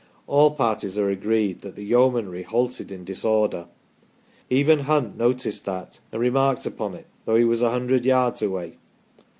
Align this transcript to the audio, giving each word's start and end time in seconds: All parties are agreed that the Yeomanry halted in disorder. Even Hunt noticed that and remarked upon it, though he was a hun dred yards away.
All 0.25 0.49
parties 0.49 0.97
are 0.97 1.11
agreed 1.11 1.59
that 1.61 1.75
the 1.75 1.83
Yeomanry 1.85 2.41
halted 2.41 2.91
in 2.91 3.03
disorder. 3.05 3.67
Even 4.49 4.79
Hunt 4.79 5.15
noticed 5.15 5.63
that 5.65 5.99
and 6.11 6.19
remarked 6.19 6.65
upon 6.65 6.95
it, 6.95 7.05
though 7.25 7.35
he 7.35 7.43
was 7.45 7.61
a 7.61 7.69
hun 7.69 7.85
dred 7.85 8.03
yards 8.07 8.41
away. 8.41 8.77